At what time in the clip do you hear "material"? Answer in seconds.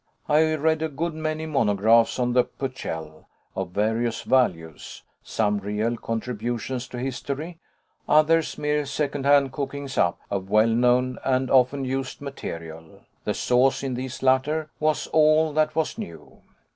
12.19-13.01